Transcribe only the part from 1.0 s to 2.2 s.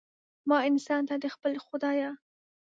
ته، د خپل خدایه